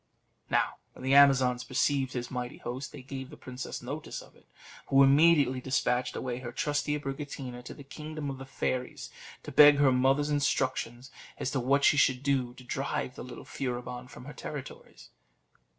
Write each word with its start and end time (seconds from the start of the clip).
Now, 0.49 0.77
when 0.93 1.03
the 1.03 1.13
Amazons 1.13 1.63
perceived 1.63 2.13
his 2.13 2.31
mighty 2.31 2.57
host, 2.57 2.91
they 2.91 3.03
gave 3.03 3.29
the 3.29 3.37
princess 3.37 3.83
notice 3.83 4.19
of 4.19 4.35
it, 4.35 4.47
who 4.87 5.03
immediately 5.03 5.61
despatched 5.61 6.15
away 6.15 6.39
her 6.39 6.51
trusty 6.51 6.97
Abricotina 6.99 7.61
to 7.63 7.75
the 7.75 7.83
kingdom 7.83 8.27
of 8.31 8.39
the 8.39 8.47
fairies, 8.47 9.11
to 9.43 9.51
beg 9.51 9.75
her 9.75 9.91
mother's 9.91 10.31
instructions 10.31 11.11
as 11.37 11.51
to 11.51 11.59
what 11.59 11.83
she 11.83 11.97
should 11.97 12.23
do 12.23 12.55
to 12.55 12.63
drive 12.63 13.13
the 13.13 13.23
little 13.23 13.45
Furibon 13.45 14.07
from 14.07 14.25
her 14.25 14.33
territories. 14.33 15.11